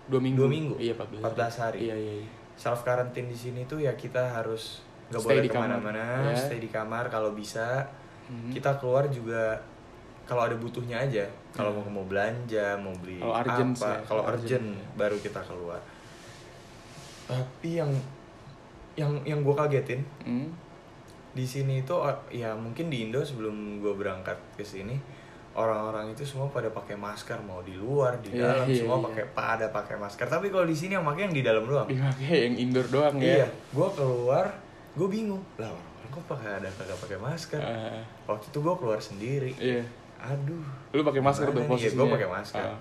[0.05, 0.39] Dua minggu.
[0.39, 0.75] Dua minggu.
[0.79, 1.79] Iya, 14, 14 hari.
[1.81, 2.29] Iya, iya, iya.
[2.55, 6.37] self quarantine di sini tuh ya kita harus nggak Stay boleh di ke mana-mana, Ya.
[6.37, 7.87] stay di kamar kalau bisa.
[8.27, 8.51] Mhm.
[8.51, 9.55] Kita keluar juga
[10.23, 11.23] kalau ada butuhnya aja.
[11.51, 11.87] Kalau Hmm.
[11.87, 14.87] mau mau belanja, mau beli urgent apa, ya, kalau urgent urgent, ya.
[14.95, 15.81] baru kita keluar.
[17.27, 17.91] Tapi yang
[18.95, 20.49] yang yang gue kagetin Hmm.
[21.31, 21.93] di sini itu
[22.31, 24.97] ya mungkin di Indo sebelum gue berangkat ke sini
[25.53, 29.05] orang-orang itu semua pada pakai masker mau di luar di Iya, dalam iya, semua iya.
[29.05, 32.37] pakai pada pakai masker tapi kalau di sini yang pakai yang di dalam doang Dipakai
[32.43, 33.49] yang indoor doang iya ya.
[33.71, 34.47] gue keluar
[34.97, 38.97] gue bingung lah orang kok pakai ada kagak pakai masker Eh, waktu itu gue keluar
[38.99, 39.85] sendiri iya.
[40.19, 41.85] aduh Lu pakai masker tuh posisinya.
[41.87, 42.65] Iya, gua pakai masker.
[42.65, 42.79] Ah.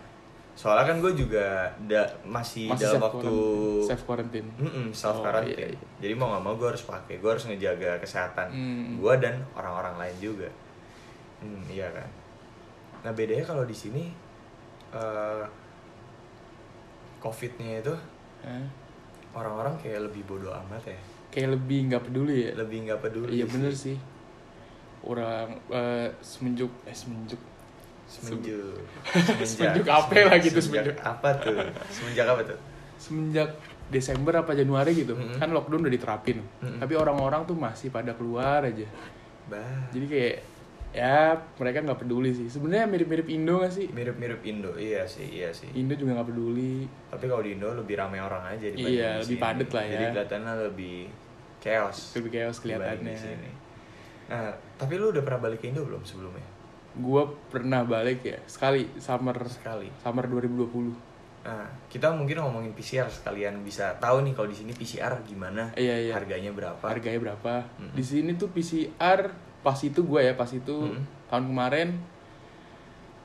[0.55, 1.47] soalnya kan gue juga
[1.81, 3.83] da- masih, Masih dalam waktu quarantine.
[3.85, 4.47] safe quarantine.
[4.55, 5.51] Mm-mm, self Oh, quarantine.
[5.53, 5.79] iya, iya.
[5.99, 8.95] Jadi mau nggak mau gue harus pakai, gue harus ngejaga kesehatan Hmm.
[8.95, 10.47] gue dan orang-orang lain juga.
[11.37, 12.07] Hmm, iya kan.
[13.03, 14.07] Nah bedanya kalau di sini
[14.89, 15.43] eh,
[17.17, 17.91] covidnya itu
[18.41, 18.63] Hah?
[19.33, 20.99] orang-orang kayak lebih bodoh amat ya
[21.35, 22.51] kayak lebih nggak peduli ya?
[22.55, 23.99] Lebih nggak peduli iya bener sih.
[25.03, 27.41] Orang eh, semenjuk eh semenjuk.
[28.05, 28.79] Semenjuk.
[29.49, 31.57] Semenjuk apa lah gitu, semenjak apa tuh?
[31.89, 32.59] Semenjak apa tuh?
[32.95, 33.49] Semenjak
[33.85, 35.13] Desember apa Januari gitu.
[35.13, 35.37] Mm-mm.
[35.37, 36.37] kan lockdown udah diterapin.
[36.61, 36.77] Mm-mm.
[36.77, 38.85] tapi orang-orang tuh masih pada keluar aja.
[39.45, 39.89] Bah.
[39.89, 40.35] Jadi kayak
[40.95, 42.47] ya mereka nggak peduli sih.
[42.47, 43.85] Sebenarnya mirip-mirip Indo gak sih?
[43.89, 44.71] Mirip-mirip Indo.
[44.73, 45.67] Iya sih iya sih.
[45.73, 46.85] Indo juga nggak peduli.
[47.09, 49.91] Tapi kalau di Indo lebih ramai orang aja dibanding Iya, lebih padet lah ya.
[49.91, 50.97] jadi kelihatannya lebih
[51.65, 52.13] chaos.
[52.13, 53.17] Lebih chaos kelihatannya.
[54.25, 56.45] nah tapi lu udah pernah balik ke Indo belum sebelumnya?
[56.95, 59.33] Gue pernah balik ya sekali summer.
[59.49, 59.89] Sekali.
[60.05, 61.61] Summer 2020 nah
[61.93, 65.69] kita mungkin ngomongin PCR sekalian bisa tahu nih kalau di sini PCR gimana?
[65.77, 66.13] Iya iya.
[66.17, 66.81] Harganya berapa?
[66.81, 67.61] Harganya berapa?
[67.77, 67.93] Mm-mm.
[67.93, 69.29] di sini tuh PCR
[69.61, 71.29] pas itu gue ya pas itu Mm-mm.
[71.29, 71.89] tahun kemarin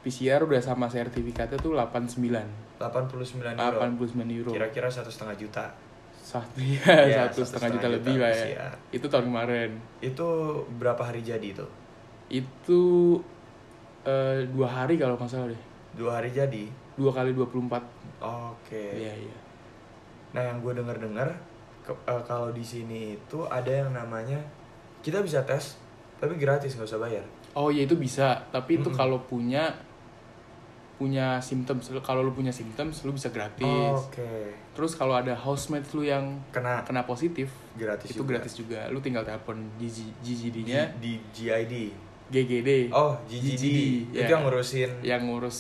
[0.05, 2.20] PCR udah sama sertifikatnya tuh 89
[2.76, 3.81] 89 euro.
[3.88, 4.50] 89 euro.
[4.53, 5.64] Kira-kira satu setengah juta
[6.30, 8.44] satu ya Iya, satu setengah juta, lebih lah ya.
[8.46, 8.72] PCR.
[8.92, 9.70] itu tahun kemarin.
[9.98, 10.28] Itu
[10.72, 11.66] berapa hari jadi itu?
[12.28, 12.82] Itu
[14.02, 15.62] eh, dua hari kalau nggak salah deh.
[15.92, 16.70] Dua hari jadi?
[16.94, 17.82] Dua kali 24
[18.22, 18.84] oke.
[18.94, 19.36] Iya iya.
[20.30, 21.28] Nah yang gue denger dengar
[22.24, 24.38] kalau di sini itu ada yang namanya
[25.02, 25.74] kita bisa tes
[26.16, 27.24] tapi gratis nggak usah bayar.
[27.52, 28.46] Oh ya itu bisa.
[28.48, 28.94] Tapi itu Mm-mm.
[28.94, 29.74] kalau punya
[31.00, 34.12] punya symptoms kalau lu punya symptoms lu bisa gratis.
[34.12, 34.52] Oke.
[34.76, 36.84] Terus kalau ada housemate lu yang kena.
[36.84, 38.28] kena positif gratis itu juga.
[38.36, 38.80] gratis juga.
[38.92, 41.74] Lu tinggal telepon GGD-nya di GID
[42.30, 43.66] GGD oh GGD,
[44.14, 44.30] itu ya.
[44.30, 45.58] yang ngurusin yang ngurus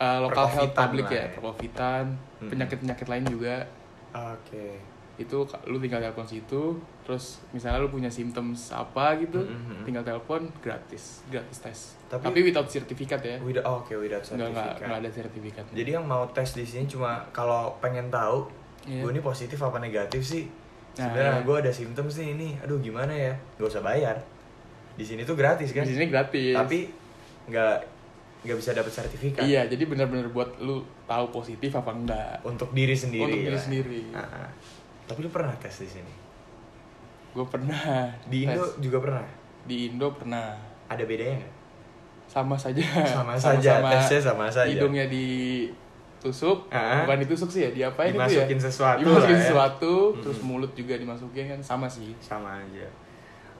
[0.00, 1.34] uh, local health public lah ya ya.
[1.36, 2.04] perkovitan
[2.36, 2.52] Mm.
[2.52, 3.64] penyakit penyakit lain juga.
[4.12, 9.80] Oke itu lu tinggal telepon situ terus misalnya lu punya symptoms apa gitu Mm-mm.
[9.82, 14.36] tinggal telepon gratis gratis tes Tapi- tapi, without sertifikat ya without oh, oke without nggak
[14.36, 18.44] nggak sertifikat nggak ada sertifikatnya jadi yang mau tes di sini cuma kalau pengen tahu
[18.86, 19.02] Iya.
[19.02, 20.46] gue ini positif apa negatif sih
[20.96, 21.44] Nah, sebenarnya iya.
[21.44, 24.16] gue ada symptoms nih ini aduh gimana ya gak usah bayar
[24.94, 26.88] di sini tuh gratis kan di sini gratis tapi
[27.46, 27.76] nggak
[28.42, 32.94] nggak bisa dapat sertifikat iya jadi benar-benar buat lu tahu positif apa enggak untuk diri
[32.94, 33.60] sendiri Untuk diri lah.
[33.60, 34.00] sendiri.
[34.12, 34.48] Ah, ah.
[35.06, 36.12] Tapi lu pernah tes di sini?
[37.32, 38.82] Gue pernah di Indo tes.
[38.82, 39.24] juga pernah?
[39.64, 40.56] Di Indo pernah.
[40.86, 41.54] Ada bedanya nggak?
[42.26, 42.82] Sama saja.
[43.06, 44.66] Sama saja tesnya sama saja.
[44.66, 47.06] hidungnya ditusuk Ah.
[47.06, 48.26] bukan ditusuk sih ya diapain itu ya?
[48.46, 49.46] Dimasukin sesuatu dimasukin lah ya.
[49.46, 50.22] sesuatu Mm-mm.
[50.26, 52.10] terus mulut juga dimasukin kan sama sih.
[52.18, 52.86] Sama aja.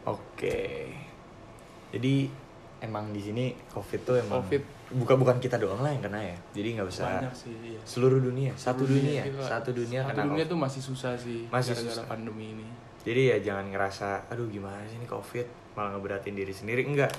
[0.03, 0.91] Oke.
[1.95, 2.31] Jadi
[2.81, 4.63] emang di sini covid tuh emang Covid.
[4.93, 7.81] bukan bukan kita doang lah yang kena ya jadi nggak usah banyak sih iya.
[7.83, 9.49] seluruh dunia satu dunia, gitu lah.
[9.49, 12.05] satu dunia satu kena dunia tuh masih susah sih Masih gara-gara susah.
[12.07, 12.67] pandemi ini
[13.07, 17.13] jadi ya jangan ngerasa aduh gimana sih ini covid malah ngeberatin diri sendiri enggak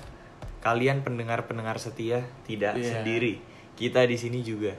[0.62, 3.02] kalian pendengar pendengar setia tidak Iya.
[3.02, 3.42] sendiri
[3.78, 4.74] kita di sini juga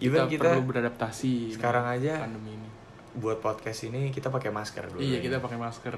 [0.00, 2.68] even kita, kita, perlu beradaptasi sekarang aja pandemi ini
[3.12, 5.24] buat podcast ini kita pakai masker dulu iya ya.
[5.24, 5.96] kita pakai masker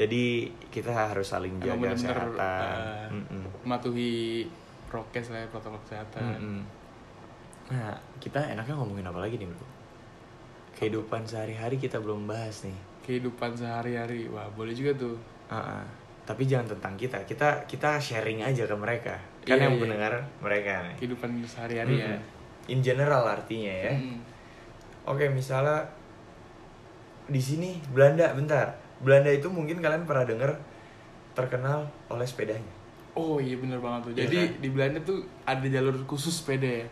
[0.00, 0.22] jadi
[0.68, 3.42] kita harus saling Emang jaga bener-bener, kesehatan uh, Mm-mm.
[3.60, 4.48] mematuhi
[4.86, 6.60] prokes lah ya protokol kesehatan Mm-mm.
[7.70, 9.62] Nah, kita enaknya ngomongin apa lagi nih, Bro?
[10.72, 12.74] Kehidupan sehari-hari kita belum bahas nih.
[13.00, 15.14] kehidupan sehari-hari wah boleh juga tuh
[15.46, 15.84] Ah, ah.
[16.22, 17.18] Tapi jangan tentang kita.
[17.22, 19.14] Kita kita sharing aja ke mereka.
[19.42, 19.80] Kan Iya, yang iya.
[19.80, 20.96] mendengar mereka nih.
[20.96, 22.70] kehidupan sehari-hari ya Mm-mm.
[22.70, 23.92] In general artinya ya.
[23.92, 24.18] Mm.
[25.06, 25.82] Oke, misalnya
[27.26, 28.66] di sini Belanda, bentar.
[29.00, 30.50] Belanda itu mungkin kalian pernah dengar
[31.30, 32.72] terkenal oleh sepedanya.
[33.12, 34.50] oh iya bener banget tuh Iya jadi kan?
[34.56, 36.86] di Belanda tuh ada jalur khusus sepeda ya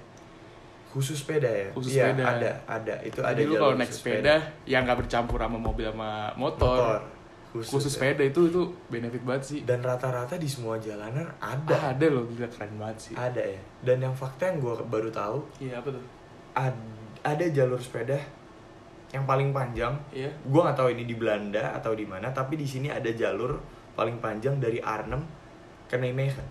[0.89, 1.69] Khusus sepeda ya?
[1.71, 2.25] Khusus Iya, sepeda.
[2.27, 2.95] ada, ada.
[3.03, 6.11] Itu ada jadi lu jalur kalau naik khusus sepeda yang nggak bercampur sama mobil sama
[6.35, 6.99] motor, Motor.
[7.51, 7.91] khusus, ya.
[7.91, 11.71] sepeda itu itu benefit banget sih Dan rata-rata di semua jalanan ada.
[11.71, 13.61] ah, ada loh gila keren banget sih Ada ya.
[13.83, 16.05] Dan yang fakta yang gue baru tahu iya apa tuh
[16.55, 16.89] ad-
[17.23, 18.17] ada jalur sepeda
[19.09, 19.97] yang paling panjang.
[20.11, 23.57] iya Gue nggak tahu ini di Belanda atau di mana, tapi di sini ada jalur
[23.93, 25.25] paling panjang dari Arnhem
[25.85, 26.45] ke Nijmegen.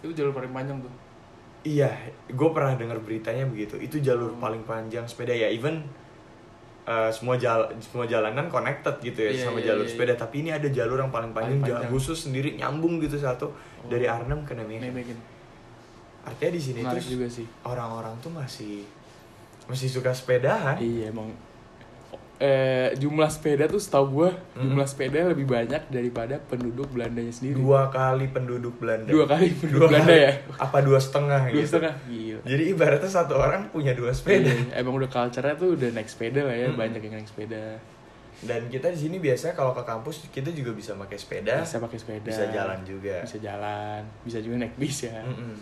[0.00, 0.88] itu jalur paling panjang tuh
[1.60, 1.92] Iya,
[2.26, 3.76] gue pernah dengar beritanya begitu.
[3.76, 4.40] Itu jalur Hmm.
[4.40, 5.44] paling panjang sepeda ya.
[5.46, 5.84] Even
[6.82, 10.14] uh, semua jal semua jalanan connected gitu ya Iya, sama iya, jalur iya, sepeda.
[10.16, 11.92] Tapi ini ada jalur yang paling panjang, Paling panjang.
[11.92, 13.52] khusus sendiri nyambung gitu satu
[13.84, 14.16] dari Oh.
[14.16, 14.88] Arnhem ke Nijmegen.
[14.88, 15.18] Nijmegen
[16.20, 18.88] Artinya di sini tuh orang-orang tuh masih
[19.66, 20.80] masih suka sepedahan.
[20.80, 21.28] iya emang
[22.40, 24.64] eh, jumlah sepeda tuh setahu gua Hmm.
[24.66, 29.06] jumlah sepeda lebih banyak daripada penduduk Belandanya sendiri Dua kali penduduk Belanda.
[29.06, 30.24] Dua kali penduduk Dua Belanda kali.
[30.24, 31.68] ya Apa dua setengah dua gitu?
[31.70, 34.48] setengah gila Jadi ibaratnya satu orang punya dua sepeda.
[34.48, 36.76] Iya, emang udah culture-nya tuh udah naik sepeda lah ya Hmm.
[36.76, 37.64] banyak yang naik sepeda
[38.40, 41.60] Dan kita di sini biasanya kalau ke kampus kita juga bisa pakai sepeda.
[41.60, 43.20] bisa pakai sepeda Bisa jalan juga.
[43.20, 45.54] bisa jalan bisa juga naik bis ya Mm-mm.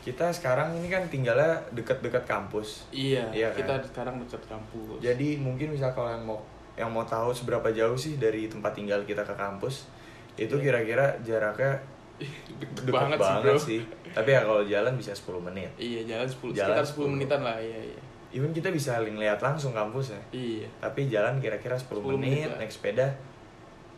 [0.00, 2.88] Kita sekarang ini kan tinggalnya deket-deket kampus.
[2.88, 3.58] Iya, Iya kan?
[3.60, 4.96] kita sekarang dekat kampus.
[4.98, 6.40] Jadi mungkin misal kalau yang mau
[6.72, 9.92] yang mau tahu seberapa jauh sih dari tempat tinggal kita ke kampus,
[10.34, 10.64] itu Iya.
[10.64, 11.76] kira-kira jaraknya
[12.60, 13.56] deket deket banget, banget, sih, bro.
[13.60, 13.80] sih.
[14.10, 15.70] Tapi ya kalau jalan bisa 10 menit.
[15.76, 17.12] Iya, jalan 10 Jalan sekitar 10 10.
[17.12, 18.00] menitan lah, iya iya.
[18.30, 20.20] Even kita bisa ngeliat langsung kampus ya.
[20.32, 20.68] Iya.
[20.78, 22.56] Tapi jalan kira-kira 10, 10 menit menit, lah.
[22.58, 23.06] naik sepeda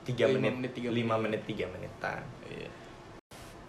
[0.02, 1.16] 3 Lima menit, menit, tiga 5 menit.
[1.38, 2.20] menit 3 menitan.
[2.44, 2.68] Iya.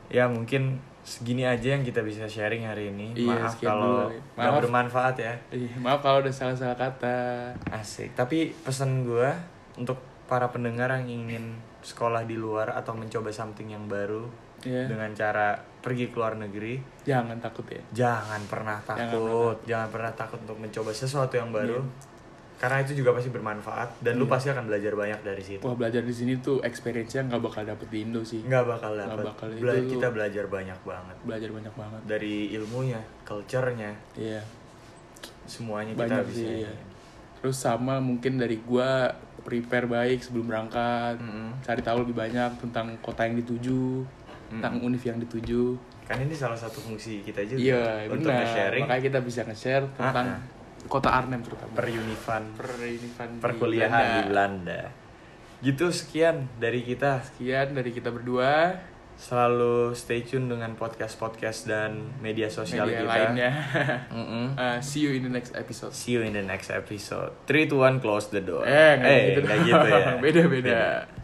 [0.10, 3.11] Ya mungkin segini aja yang kita bisa sharing hari ini.
[3.13, 5.33] Iya, Maaf kalau nggak bermanfaat ya.
[5.51, 7.51] Iya, maaf kalau udah salah-salah kata.
[7.69, 8.15] Asik.
[8.15, 9.35] Tapi pesan gua
[9.75, 14.23] untuk para pendengar yang ingin sekolah di luar atau mencoba something yang baru
[14.63, 14.87] Iya.
[14.87, 17.83] dengan cara pergi ke luar negeri, Jangan takut ya.
[17.91, 19.57] jangan pernah Jangan takut.
[19.67, 21.83] Jangan pernah takut untuk mencoba sesuatu yang baru.
[21.83, 22.12] Iya.
[22.63, 24.32] Karena itu juga pasti bermanfaat dan lu Iya.
[24.32, 25.60] pasti akan belajar banyak dari situ.
[25.62, 28.39] Wah, belajar di sini tuh experience-nya nggak bakal dapet di Indo sih.
[28.39, 29.26] Nggak bakal Nggak dapat.
[29.28, 29.47] bakal.
[29.54, 32.02] Bela- Itu- kita belajar banyak banget Belajar banyak banget.
[32.08, 34.39] dari ilmunya, culture-nya, Iya.
[35.43, 36.39] semuanya Banyak kita bisa.
[36.39, 36.71] sih, iya.
[37.38, 39.12] Terus sama mungkin dari gua
[39.43, 41.19] prepare baik sebelum berangkat.
[41.19, 41.60] Mm-mm.
[41.62, 44.08] Cari tahu lebih banyak tentang kota yang dituju,
[44.49, 44.88] tentang Mm-mm.
[44.88, 45.76] univ yang dituju.
[46.04, 48.39] Kan ini salah satu fungsi kita juga Iya, untuk benar.
[48.39, 50.62] nge-sharing Makanya kita bisa nge-share tentang Ah, ah.
[50.88, 51.72] Kota Arnhem terutama.
[51.74, 54.30] perunivan Perunivan di perkuliahan di Belanda.
[54.30, 54.82] Belanda.
[55.63, 57.24] Gitu sekian dari kita.
[57.24, 58.76] Sekian dari kita berdua.
[59.13, 63.13] Selalu stay tune dengan podcast-podcast dan media sosial Media kita.
[63.13, 63.52] lainnya.
[64.17, 64.46] Mm-mm.
[64.60, 65.93] Uh, see you in the next episode.
[65.93, 67.32] See you in the next episode.
[67.46, 68.65] 3 2 1 close the door.
[68.65, 70.02] Eh, nggak gitu, nggak gitu ya.
[70.26, 70.82] Beda-beda.